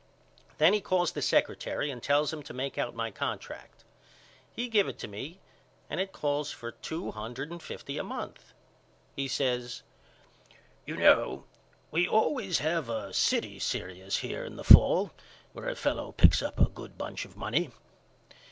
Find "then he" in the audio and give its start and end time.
0.57-0.81